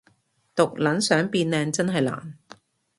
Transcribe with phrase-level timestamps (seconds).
[0.55, 2.39] 毒撚想變靚真係難